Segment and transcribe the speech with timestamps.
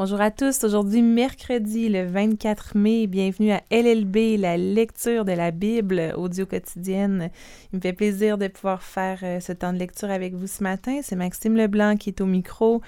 [0.00, 0.64] Bonjour à tous.
[0.64, 3.06] Aujourd'hui, mercredi le 24 mai.
[3.06, 7.28] Bienvenue à LLB, la lecture de la Bible audio quotidienne.
[7.70, 10.62] Il me fait plaisir de pouvoir faire euh, ce temps de lecture avec vous ce
[10.62, 11.00] matin.
[11.02, 12.80] C'est Maxime Leblanc qui est au micro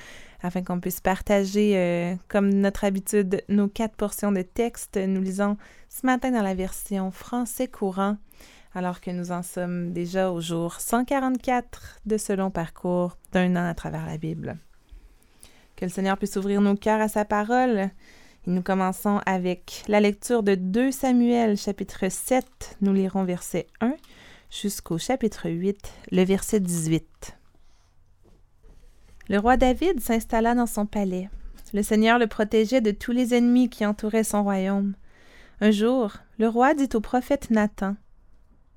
[0.43, 4.97] afin qu'on puisse partager, euh, comme notre habitude, nos quatre portions de texte.
[4.97, 5.59] Nous lisons
[5.91, 8.17] ce matin dans la version français courant,
[8.75, 13.69] alors que nous en sommes déjà au jour 144 de ce long parcours d'un an
[13.69, 14.57] à travers la Bible.
[15.83, 17.91] Que le Seigneur puisse ouvrir nos cœurs à sa parole.
[18.47, 22.77] Nous commençons avec la lecture de 2 Samuel, chapitre 7.
[22.83, 23.95] Nous lirons verset 1
[24.49, 27.37] jusqu'au chapitre 8, le verset 18.
[29.29, 31.29] Le roi David s'installa dans son palais.
[31.75, 34.95] Le Seigneur le protégeait de tous les ennemis qui entouraient son royaume.
[35.61, 37.97] Un jour, le roi dit au prophète Nathan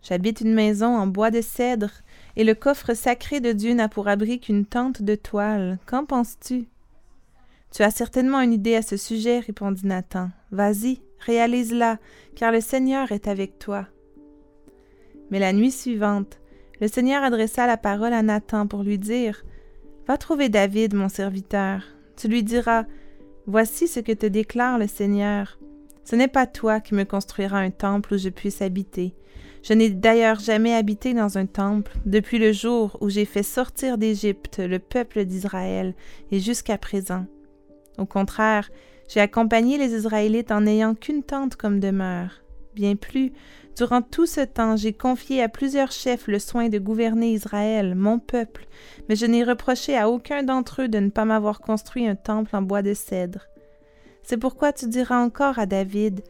[0.02, 1.92] J'habite une maison en bois de cèdre,
[2.36, 5.78] et le coffre sacré de Dieu n'a pour abri qu'une tente de toile.
[5.86, 6.66] Qu'en penses-tu?
[7.76, 10.30] Tu as certainement une idée à ce sujet, répondit Nathan.
[10.50, 11.98] Vas-y, réalise-la,
[12.34, 13.86] car le Seigneur est avec toi.
[15.30, 16.40] Mais la nuit suivante,
[16.80, 19.44] le Seigneur adressa la parole à Nathan pour lui dire
[20.08, 21.82] Va trouver David, mon serviteur.
[22.16, 22.86] Tu lui diras
[23.46, 25.60] Voici ce que te déclare le Seigneur.
[26.06, 29.16] Ce n'est pas toi qui me construiras un temple où je puisse habiter.
[29.64, 33.98] Je n'ai d'ailleurs jamais habité dans un temple depuis le jour où j'ai fait sortir
[33.98, 35.94] d'Égypte le peuple d'Israël
[36.32, 37.26] et jusqu'à présent.
[37.98, 38.70] Au contraire,
[39.08, 42.42] j'ai accompagné les Israélites en n'ayant qu'une tente comme demeure.
[42.74, 43.32] Bien plus,
[43.78, 48.20] durant tout ce temps, j'ai confié à plusieurs chefs le soin de gouverner Israël, mon
[48.20, 48.68] peuple,
[49.08, 52.56] mais je n'ai reproché à aucun d'entre eux de ne pas m'avoir construit un temple
[52.56, 53.48] en bois de cèdre.
[54.24, 56.22] C'est pourquoi tu diras encore à David,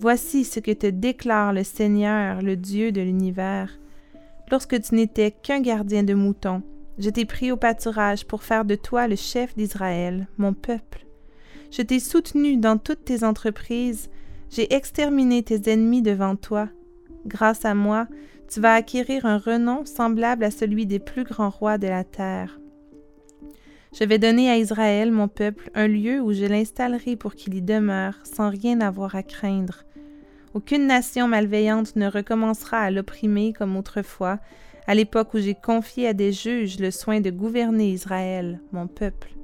[0.00, 3.80] Voici ce que te déclare le Seigneur, le Dieu de l'univers.
[4.48, 6.62] Lorsque tu n'étais qu'un gardien de moutons,
[6.98, 11.06] je t'ai pris au pâturage pour faire de toi le chef d'Israël, mon peuple.
[11.70, 14.08] Je t'ai soutenu dans toutes tes entreprises,
[14.50, 16.68] j'ai exterminé tes ennemis devant toi.
[17.26, 18.08] Grâce à moi,
[18.48, 22.58] tu vas acquérir un renom semblable à celui des plus grands rois de la terre.
[23.98, 27.62] Je vais donner à Israël, mon peuple, un lieu où je l'installerai pour qu'il y
[27.62, 29.84] demeure, sans rien avoir à craindre.
[30.54, 34.38] Aucune nation malveillante ne recommencera à l'opprimer comme autrefois,
[34.88, 39.34] à l'époque où j'ai confié à des juges le soin de gouverner Israël, mon peuple.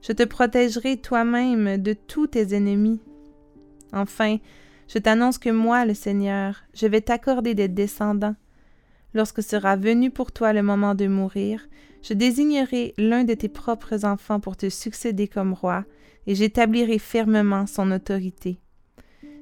[0.00, 3.00] Je te protégerai toi-même de tous tes ennemis.
[3.92, 4.36] Enfin,
[4.86, 8.36] je t'annonce que moi, le Seigneur, je vais t'accorder des descendants.
[9.12, 11.68] Lorsque sera venu pour toi le moment de mourir,
[12.02, 15.84] je désignerai l'un de tes propres enfants pour te succéder comme roi,
[16.28, 18.60] et j'établirai fermement son autorité.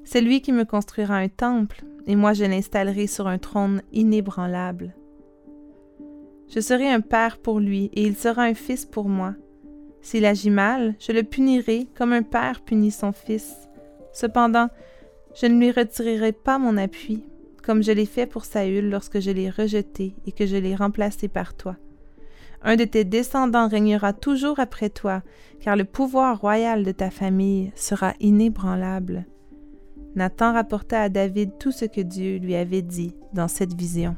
[0.04, 4.94] C'est lui qui me construira un temple, et moi je l'installerai sur un trône inébranlable.
[6.48, 9.34] Je serai un père pour lui, et il sera un fils pour moi.
[10.00, 13.68] S'il agit mal, je le punirai comme un père punit son fils.
[14.12, 14.68] Cependant,
[15.40, 17.24] je ne lui retirerai pas mon appui,
[17.62, 21.28] comme je l'ai fait pour Saül lorsque je l'ai rejeté et que je l'ai remplacé
[21.28, 21.76] par toi.
[22.62, 25.22] Un de tes descendants régnera toujours après toi,
[25.60, 29.26] car le pouvoir royal de ta famille sera inébranlable.
[30.14, 34.16] Nathan rapporta à David tout ce que Dieu lui avait dit dans cette vision.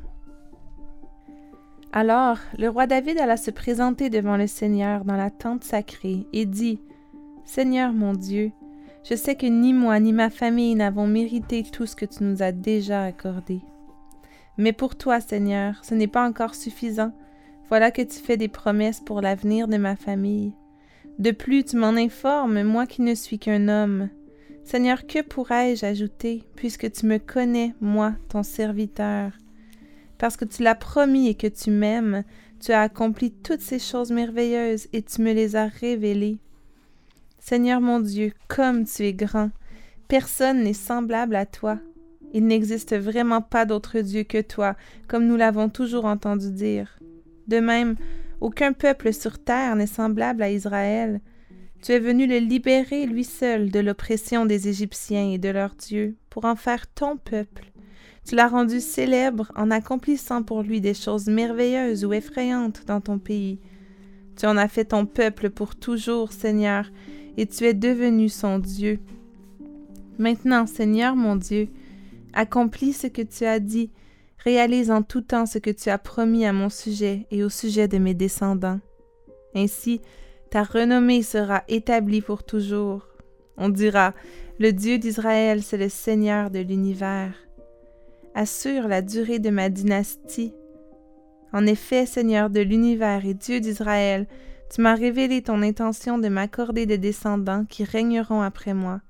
[1.92, 6.46] Alors le roi David alla se présenter devant le Seigneur dans la tente sacrée et
[6.46, 6.80] dit
[7.44, 8.52] Seigneur mon Dieu,
[9.02, 12.42] je sais que ni moi ni ma famille n'avons mérité tout ce que tu nous
[12.42, 13.60] as déjà accordé.
[14.56, 17.12] Mais pour toi, Seigneur, ce n'est pas encore suffisant.
[17.68, 20.52] Voilà que tu fais des promesses pour l'avenir de ma famille.
[21.18, 24.10] De plus, tu m'en informes, moi qui ne suis qu'un homme.
[24.64, 29.32] Seigneur, que pourrais-je ajouter, puisque tu me connais, moi, ton serviteur?
[30.20, 32.25] Parce que tu l'as promis et que tu m'aimes,
[32.60, 36.38] tu as accompli toutes ces choses merveilleuses et tu me les as révélées.
[37.38, 39.50] Seigneur mon Dieu, comme tu es grand,
[40.09, 41.78] personne n'est semblable à toi.
[42.34, 44.76] Il n'existe vraiment pas d'autre Dieu que toi,
[45.09, 46.98] comme nous l'avons toujours entendu dire.
[47.48, 47.97] De même,
[48.42, 51.22] aucun peuple sur terre n'est semblable à Israël.
[51.80, 56.15] Tu es venu le libérer lui seul de l'oppression des Égyptiens et de leurs dieux,
[56.28, 57.69] pour en faire ton peuple.
[58.30, 63.18] Tu l'as rendu célèbre en accomplissant pour lui des choses merveilleuses ou effrayantes dans ton
[63.18, 63.59] pays.
[64.36, 66.92] Tu en as fait ton peuple pour toujours, Seigneur,
[67.36, 69.00] et tu es devenu son Dieu.
[70.18, 71.71] Maintenant, Seigneur mon Dieu,
[72.32, 73.91] accomplis ce que tu as dit,
[74.38, 77.88] réalise en tout temps ce que tu as promis à mon sujet et au sujet
[77.88, 78.78] de mes descendants.
[79.56, 80.00] Ainsi,
[80.50, 83.09] ta renommée sera établie pour toujours.
[83.56, 84.15] On dira,
[84.60, 87.34] le Dieu d'Israël, c'est le Seigneur de l'univers
[88.34, 90.54] assure la durée de ma dynastie.
[91.53, 94.27] En effet, Seigneur de l'univers et Dieu d'Israël,
[94.72, 99.00] Tu m'as révélé ton intention de m'accorder des descendants qui régneront après moi.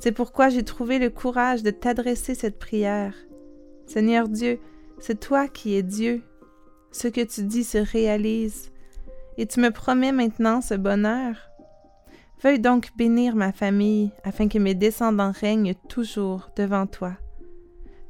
[0.00, 3.14] C'est pourquoi j'ai trouvé le courage de t'adresser cette prière.
[3.86, 4.58] Seigneur Dieu,
[4.98, 6.22] c'est toi qui es Dieu.
[6.92, 8.72] Ce que tu dis se réalise.
[9.36, 11.36] Et tu me promets maintenant ce bonheur.
[12.42, 17.12] Veuille donc bénir ma famille afin que mes descendants règnent toujours devant toi.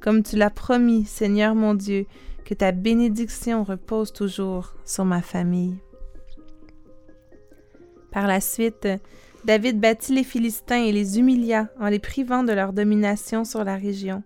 [0.00, 2.06] Comme tu l'as promis, Seigneur mon Dieu,
[2.44, 5.76] que ta bénédiction repose toujours sur ma famille.
[8.12, 8.88] Par la suite,
[9.44, 13.76] David battit les Philistins et les humilia en les privant de leur domination sur la
[13.76, 14.22] région.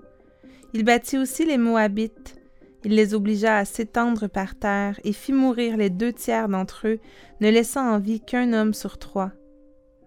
[0.72, 2.36] Il battit aussi les Moabites.
[2.84, 7.00] Il les obligea à s'étendre par terre et fit mourir les deux tiers d'entre eux,
[7.40, 9.32] ne laissant en vie qu'un homme sur trois.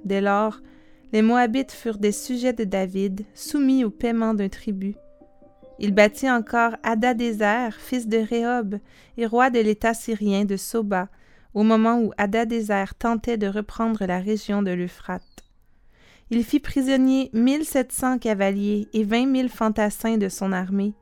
[0.04, 0.62] Dès lors,
[1.12, 4.95] les Moabites furent des sujets de David, soumis au paiement d'un tribut.
[5.80, 8.80] Il bâtit encore Adadézer, fils de Rehob,
[9.18, 11.10] et roi de l'état syrien de Soba,
[11.54, 15.24] au moment où Adadézer tentait de reprendre la région de l'Euphrate.
[16.30, 20.94] Il fit prisonnier mille sept cents cavaliers et vingt mille fantassins de son armée.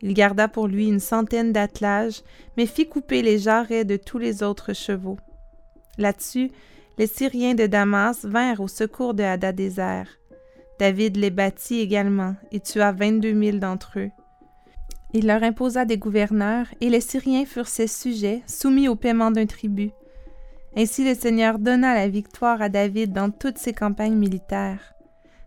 [0.00, 2.22] Il garda pour lui une centaine d'attelages,
[2.56, 5.18] mais fit couper les jarrets de tous les autres chevaux.
[5.96, 6.50] Là-dessus,
[6.98, 10.06] les Syriens de Damas vinrent au secours de Hadadézer.
[10.78, 14.10] David les battit également et tua vingt-deux mille d'entre eux.
[15.14, 19.46] Il leur imposa des gouverneurs, et les Syriens furent ses sujets, soumis au paiement d'un
[19.46, 19.92] tribut.
[20.76, 24.94] Ainsi le Seigneur donna la victoire à David dans toutes ses campagnes militaires.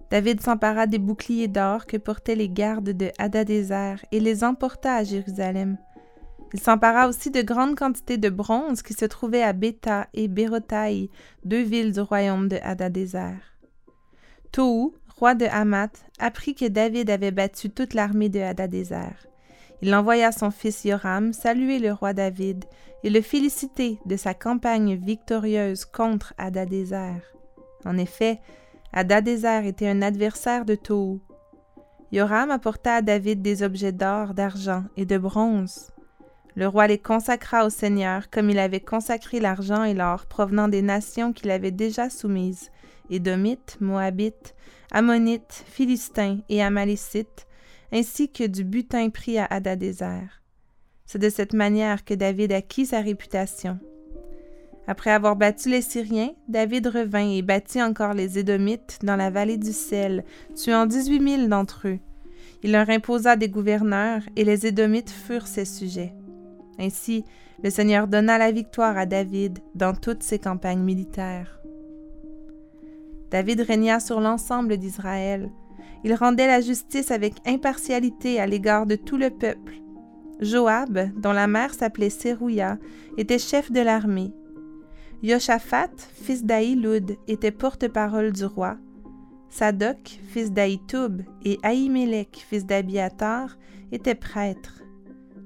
[0.10, 5.04] David s'empara des boucliers d'or que portaient les gardes de Hadadézer et les emporta à
[5.04, 5.78] Jérusalem.
[6.54, 11.10] Il s'empara aussi de grandes quantités de bronze qui se trouvaient à Béta et Bérotaï,
[11.46, 13.38] deux villes du royaume de Hadadézer.
[15.22, 19.28] Roi de Hamath, apprit que David avait battu toute l'armée de Hadadézer.
[19.84, 22.66] Il envoya son fils Yoram saluer le roi David
[23.04, 27.22] et le féliciter de sa campagne victorieuse contre Hadadézer.
[27.86, 28.42] En effet,
[28.94, 31.20] Hadadézer était un adversaire de Tohu.
[32.12, 35.92] Yoram apporta à David des objets d'or, d'argent et de bronze.
[36.56, 40.82] Le roi les consacra au Seigneur comme il avait consacré l'argent et l'or provenant des
[40.82, 42.72] nations qu'il avait déjà soumises,
[43.10, 44.54] Édomites, Moabites,
[44.92, 47.48] Ammonites, Philistins et Amalécites,
[47.94, 50.42] ainsi que du butin pris à Hadadézer.
[51.06, 53.80] C'est de cette manière que David acquit sa réputation.
[54.88, 59.58] Après avoir battu les Syriens, David revint et battit encore les Édomites dans la vallée
[59.58, 60.26] du Sel,
[60.56, 62.00] tuant dix-huit mille d'entre eux.
[62.64, 66.14] Il leur imposa des gouverneurs, et les Édomites furent ses sujets.
[66.80, 67.26] Ainsi,
[67.64, 71.62] le Seigneur donna la victoire à David dans toutes ses campagnes militaires.
[73.30, 75.50] David régna sur l'ensemble d'Israël.
[76.04, 79.76] Il rendait la justice avec impartialité à l'égard de tout le peuple.
[80.40, 82.78] Joab, dont la mère s'appelait Sérouia,
[83.18, 84.34] était chef de l'armée.
[85.22, 88.78] Yoshaphat, fils d'Aïloud, était porte-parole du roi.
[89.50, 93.58] Sadoc, fils d'Aïtoub, et Ahimelech, fils d'Abiatar,
[93.92, 94.81] étaient prêtres.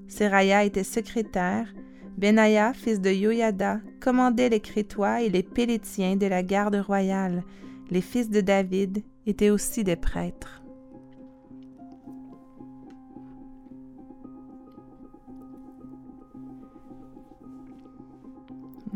[0.08, 1.74] Seraya était secrétaire.
[2.18, 7.44] Benaya, fils de Yoyada, commandait les Crétois et les Pélétiens de la garde royale.
[7.92, 10.64] Les fils de David étaient aussi des prêtres.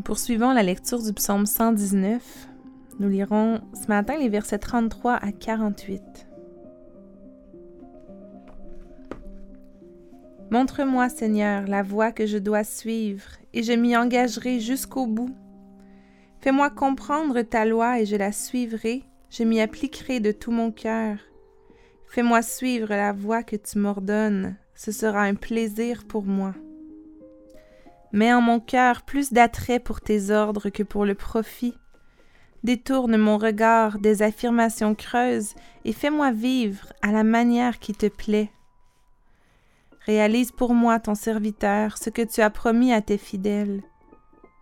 [0.04, 2.48] Poursuivons la lecture du psaume 119.
[3.00, 6.29] Nous lirons ce matin les versets 33 à 48.
[10.52, 15.36] Montre-moi, Seigneur, la voie que je dois suivre, et je m'y engagerai jusqu'au bout.
[16.42, 21.18] Fais-moi comprendre ta loi, et je la suivrai, je m'y appliquerai de tout mon cœur.
[22.08, 26.56] Fais-moi suivre la voie que tu m'ordonnes, ce sera un plaisir pour moi.
[28.12, 31.76] Mets en mon cœur plus d'attrait pour tes ordres que pour le profit.
[32.64, 35.54] Détourne mon regard des affirmations creuses
[35.86, 38.50] et fais-moi vivre à la manière qui te plaît.
[40.10, 43.84] Réalise pour moi, ton serviteur, ce que tu as promis à tes fidèles.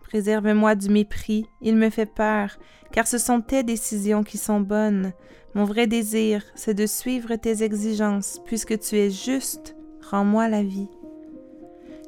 [0.02, 2.58] Préserve-moi du mépris, il me fait peur,
[2.92, 5.14] car ce sont tes décisions qui sont bonnes.
[5.54, 9.74] Mon vrai désir, c'est de suivre tes exigences, puisque tu es juste,
[10.10, 10.90] rends-moi la vie.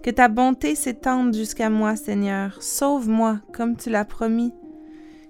[0.02, 4.52] Que ta bonté s'étende jusqu'à moi, Seigneur, sauve-moi comme tu l'as promis.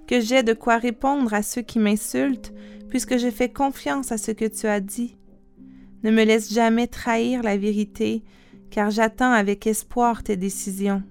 [0.09, 2.53] Que j'ai de quoi répondre à ceux qui m'insultent,
[2.89, 5.17] puisque j'ai fait confiance à ce que tu as dit.
[6.03, 8.23] Ne me laisse jamais trahir la vérité,
[8.71, 11.03] car j'attends avec espoir tes décisions.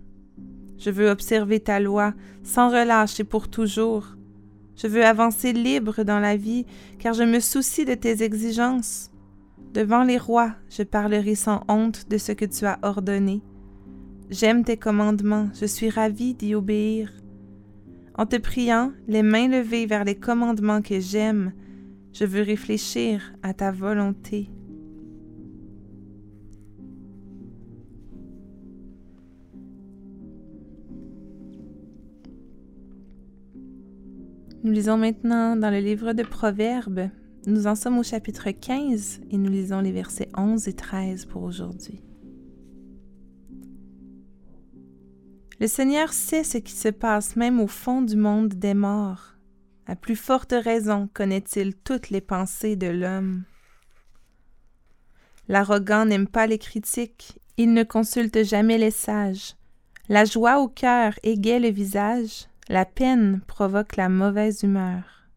[0.77, 4.15] Je veux observer ta loi sans relâche et pour toujours.
[4.75, 6.65] Je veux avancer libre dans la vie,
[6.99, 9.11] car je me soucie de tes exigences.
[9.73, 13.41] Devant les rois, je parlerai sans honte de ce que tu as ordonné.
[14.29, 17.11] J'aime tes commandements, je suis ravi d'y obéir.
[18.15, 21.51] En te priant, les mains levées vers les commandements que j'aime,
[22.13, 24.49] je veux réfléchir à ta volonté.
[34.69, 37.09] Nous lisons maintenant dans le livre de Proverbes.
[37.47, 41.41] Nous en sommes au chapitre 15 et nous lisons les versets 11 et 13 pour
[41.41, 42.03] aujourd'hui.
[45.59, 49.33] Le Seigneur sait ce qui se passe même au fond du monde des morts.
[49.87, 53.45] À plus forte raison connaît-il toutes les pensées de l'homme.
[55.47, 59.55] L'arrogant n'aime pas les critiques, il ne consulte jamais les sages.
[60.09, 65.27] La joie au cœur égaye le visage, la peine provoque la mauvaise humeur.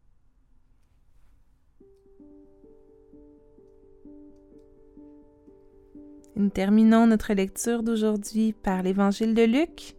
[6.36, 9.96] Nous terminons notre lecture d'aujourd'hui par l'Évangile de Luc.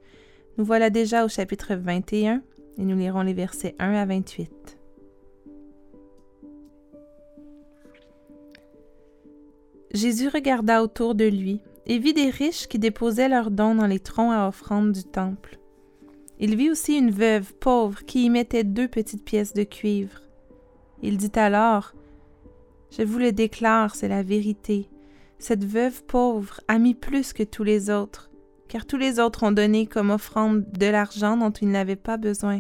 [0.58, 2.44] Nous voilà déjà au chapitre 21
[2.78, 4.78] et nous lirons les versets 1 à 28.
[9.92, 14.00] Jésus regarda autour de lui et vit des riches qui déposaient leurs dons dans les
[14.00, 15.60] troncs à offrande du temple.
[16.46, 20.20] Il vit aussi une veuve pauvre qui y mettait deux petites pièces de cuivre.
[21.02, 21.94] Il dit alors
[22.92, 24.90] Je vous le déclare, c'est la vérité.
[25.40, 28.30] Cette veuve pauvre a mis plus que tous les autres,
[28.68, 32.60] car tous les autres ont donné comme offrande de l'argent dont ils n'avaient pas besoin.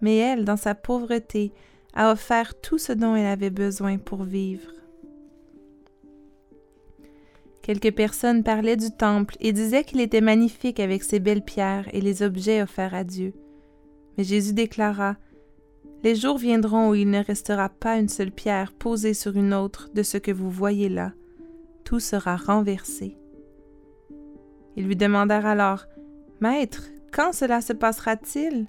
[0.00, 1.52] Mais elle, dans sa pauvreté,
[1.92, 4.70] a offert tout ce dont elle avait besoin pour vivre.
[7.64, 12.02] Quelques personnes parlaient du temple et disaient qu'il était magnifique avec ses belles pierres et
[12.02, 13.32] les objets offerts à Dieu.
[14.18, 15.16] Mais Jésus déclara
[16.02, 19.88] Les jours viendront où il ne restera pas une seule pierre posée sur une autre
[19.94, 21.14] de ce que vous voyez là.
[21.84, 23.16] Tout sera renversé.
[24.76, 25.86] Ils lui demandèrent alors
[26.40, 28.66] Maître, quand cela se passera-t-il?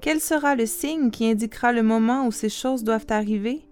[0.00, 3.62] Quel sera le signe qui indiquera le moment où ces choses doivent arriver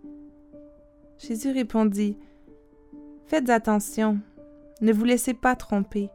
[1.18, 2.16] Jésus répondit
[3.26, 4.20] Faites attention,
[4.82, 6.10] ne vous laissez pas tromper,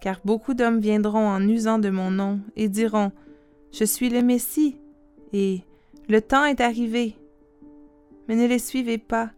[0.00, 3.12] car beaucoup d'hommes viendront en usant de mon nom et diront
[3.72, 4.78] Je suis le Messie
[5.34, 5.60] et
[6.08, 7.16] Le temps est arrivé.
[8.26, 9.30] Mais ne les suivez pas.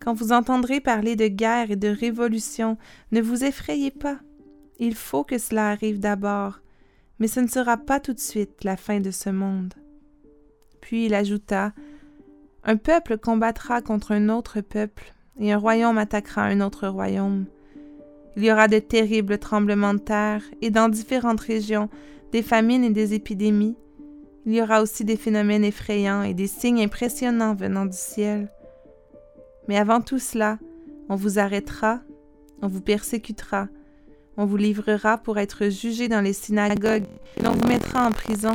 [0.00, 2.76] Quand vous entendrez parler de guerre et de révolution,
[3.12, 4.18] ne vous effrayez pas.
[4.80, 6.60] Il faut que cela arrive d'abord,
[7.18, 9.74] mais ce ne sera pas tout de suite la fin de ce monde.
[10.80, 11.72] Puis il ajouta
[12.64, 17.46] Un peuple combattra contre un autre peuple, et un royaume attaquera un autre royaume.
[18.38, 21.88] Il y aura de terribles tremblements de terre et dans différentes régions
[22.30, 23.76] des famines et des épidémies.
[24.46, 28.48] Il y aura aussi des phénomènes effrayants et des signes impressionnants venant du ciel.
[29.66, 30.60] Mais avant tout cela,
[31.08, 32.00] on vous arrêtera,
[32.62, 33.66] on vous persécutera,
[34.36, 38.54] on vous livrera pour être jugé dans les synagogues et on vous mettra en prison.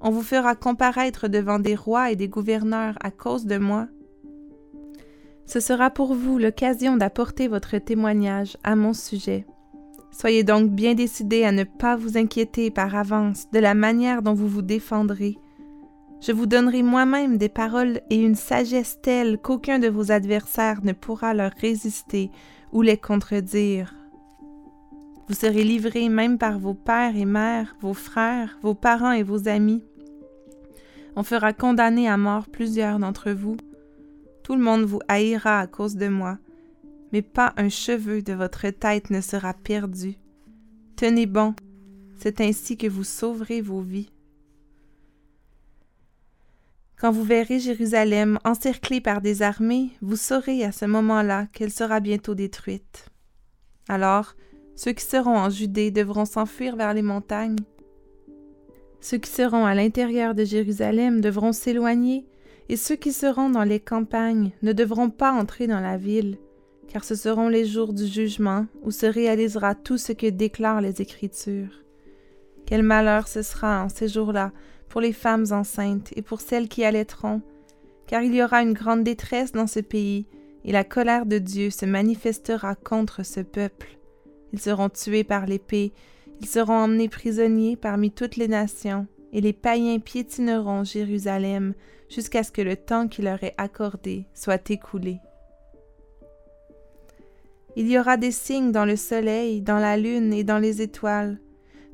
[0.00, 3.86] On vous fera comparaître devant des rois et des gouverneurs à cause de moi.
[5.52, 9.44] Ce sera pour vous l'occasion d'apporter votre témoignage à mon sujet.
[10.10, 14.32] Soyez donc bien décidés à ne pas vous inquiéter par avance de la manière dont
[14.32, 15.36] vous vous défendrez.
[16.22, 20.94] Je vous donnerai moi-même des paroles et une sagesse telle qu'aucun de vos adversaires ne
[20.94, 22.30] pourra leur résister
[22.72, 23.94] ou les contredire.
[25.28, 29.48] Vous serez livrés même par vos pères et mères, vos frères, vos parents et vos
[29.48, 29.84] amis.
[31.14, 33.58] On fera condamner à mort plusieurs d'entre vous.
[34.42, 36.38] Tout le monde vous haïra à cause de moi,
[37.12, 40.16] mais pas un cheveu de votre tête ne sera perdu.
[40.96, 41.54] Tenez bon,
[42.18, 44.10] c'est ainsi que vous sauverez vos vies.
[46.96, 51.98] Quand vous verrez Jérusalem encerclée par des armées, vous saurez à ce moment-là qu'elle sera
[51.98, 53.06] bientôt détruite.
[53.88, 54.34] Alors,
[54.76, 57.58] ceux qui seront en Judée devront s'enfuir vers les montagnes.
[59.00, 62.24] Ceux qui seront à l'intérieur de Jérusalem devront s'éloigner
[62.68, 66.38] et ceux qui seront dans les campagnes ne devront pas entrer dans la ville,
[66.88, 71.00] car ce seront les jours du jugement où se réalisera tout ce que déclarent les
[71.00, 71.82] Écritures.
[72.66, 74.52] Quel malheur ce sera en ces jours-là
[74.88, 77.40] pour les femmes enceintes et pour celles qui allaiteront,
[78.06, 80.26] car il y aura une grande détresse dans ce pays,
[80.64, 83.98] et la colère de Dieu se manifestera contre ce peuple.
[84.52, 85.92] Ils seront tués par l'épée,
[86.40, 91.74] ils seront emmenés prisonniers parmi toutes les nations, et les païens piétineront Jérusalem
[92.08, 95.18] jusqu'à ce que le temps qui leur est accordé soit écoulé.
[97.74, 101.40] Il y aura des signes dans le soleil, dans la lune et dans les étoiles.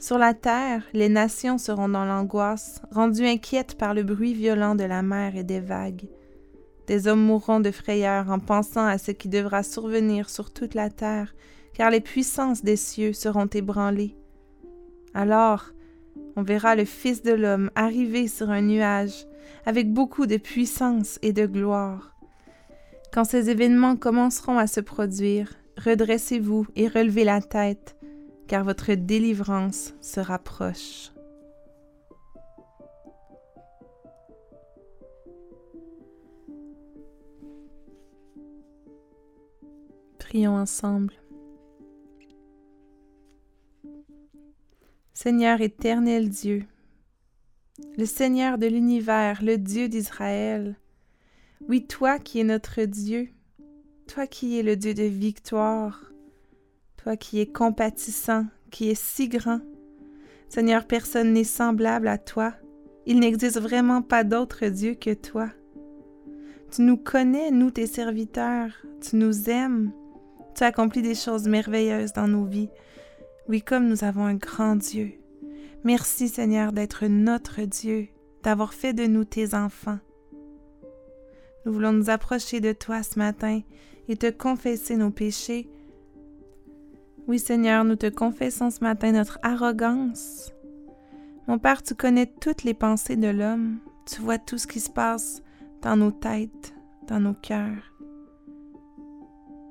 [0.00, 4.84] Sur la terre, les nations seront dans l'angoisse, rendues inquiètes par le bruit violent de
[4.84, 6.08] la mer et des vagues.
[6.88, 10.90] Des hommes mourront de frayeur en pensant à ce qui devra survenir sur toute la
[10.90, 11.34] terre,
[11.74, 14.16] car les puissances des cieux seront ébranlées.
[15.14, 15.72] Alors,
[16.38, 19.26] on verra le Fils de l'homme arriver sur un nuage
[19.66, 22.14] avec beaucoup de puissance et de gloire.
[23.12, 27.96] Quand ces événements commenceront à se produire, redressez-vous et relevez la tête,
[28.46, 31.10] car votre délivrance se rapproche.
[40.20, 41.14] Prions ensemble.
[45.20, 46.62] Seigneur éternel Dieu,
[47.96, 50.76] le Seigneur de l'univers, le Dieu d'Israël,
[51.68, 53.28] oui, toi qui es notre Dieu,
[54.06, 56.12] toi qui es le Dieu de victoire,
[57.02, 59.58] toi qui es compatissant, qui es si grand.
[60.48, 62.54] Seigneur, personne n'est semblable à toi.
[63.04, 65.48] Il n'existe vraiment pas d'autre Dieu que toi.
[66.70, 68.70] Tu nous connais, nous tes serviteurs,
[69.00, 69.90] tu nous aimes,
[70.54, 72.70] tu accomplis des choses merveilleuses dans nos vies.
[73.48, 75.12] Oui, comme nous avons un grand Dieu.
[75.82, 78.08] Merci Seigneur d'être notre Dieu,
[78.42, 79.98] d'avoir fait de nous tes enfants.
[81.64, 83.62] Nous voulons nous approcher de toi ce matin
[84.06, 85.66] et te confesser nos péchés.
[87.26, 90.52] Oui Seigneur, nous te confessons ce matin notre arrogance.
[91.46, 94.90] Mon Père, tu connais toutes les pensées de l'homme, tu vois tout ce qui se
[94.90, 95.42] passe
[95.80, 96.74] dans nos têtes,
[97.06, 97.94] dans nos cœurs.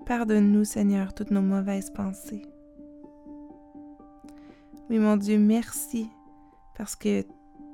[0.07, 2.41] Pardonne-nous Seigneur toutes nos mauvaises pensées.
[4.89, 6.09] Oui mon Dieu, merci
[6.77, 7.25] parce que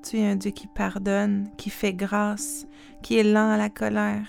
[0.02, 2.66] tu es un Dieu qui pardonne, qui fait grâce,
[3.04, 4.28] qui est lent à la colère,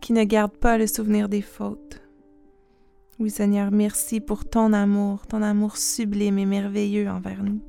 [0.00, 2.00] qui ne garde pas le souvenir des fautes.
[3.18, 7.60] Oui Seigneur, merci pour ton amour, ton amour sublime et merveilleux envers nous.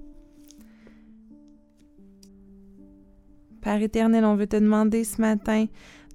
[3.60, 5.66] Père éternel, on veut te demander ce matin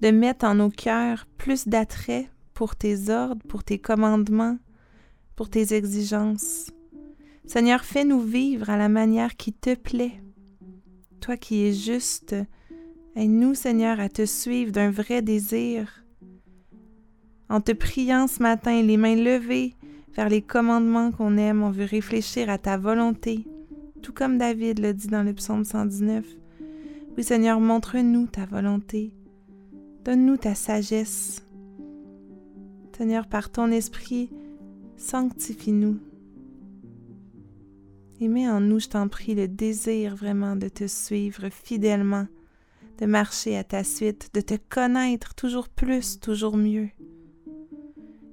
[0.01, 4.57] de mettre en nos cœurs plus d'attrait pour tes ordres, pour tes commandements,
[5.35, 6.71] pour tes exigences.
[7.49, 10.21] Seigneur, fais-nous vivre à la manière qui te plaît
[11.19, 12.35] toi qui es juste,
[13.15, 16.05] aide-nous, Seigneur, à te suivre d'un vrai désir.
[17.49, 19.73] En te priant ce matin, les mains levées
[20.15, 23.47] vers les commandements qu'on aime, on veut réfléchir à ta volonté,
[24.03, 26.23] tout comme David le dit dans le psaume 119.
[27.17, 29.11] Oui, Seigneur, montre-nous ta volonté.
[30.05, 31.43] Donne-nous ta sagesse.
[32.95, 34.29] Seigneur, par ton esprit,
[34.97, 35.97] sanctifie-nous.
[38.21, 42.27] Et en nous, je t'en prie, le désir vraiment de te suivre fidèlement,
[42.99, 46.89] de marcher à ta suite, de te connaître toujours plus, toujours mieux.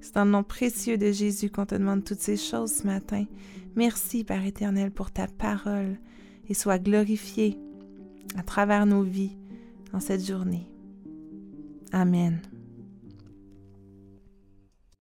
[0.01, 3.25] C'est dans le nom précieux de Jésus qu'on te demande toutes ces choses ce matin.
[3.75, 5.97] Merci, Père éternel, pour ta parole
[6.49, 7.57] et sois glorifié
[8.37, 9.37] à travers nos vies
[9.93, 10.67] en cette journée.
[11.91, 12.41] Amen.